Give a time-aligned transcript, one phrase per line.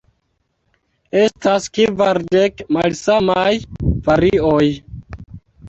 [1.23, 3.53] Estas kvardek malsamaj
[4.11, 4.67] varioj.